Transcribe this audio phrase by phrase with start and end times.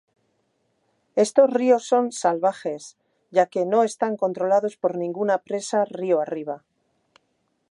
[1.25, 2.93] Estos ríos son 'salvajes',
[3.35, 6.57] ya que no están controlados por ninguna presa río arriba.